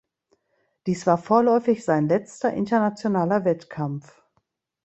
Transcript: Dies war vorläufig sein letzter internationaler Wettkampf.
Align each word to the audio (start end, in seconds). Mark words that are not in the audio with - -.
Dies 0.87 1.05
war 1.05 1.19
vorläufig 1.19 1.85
sein 1.85 2.07
letzter 2.07 2.51
internationaler 2.51 3.45
Wettkampf. 3.45 4.23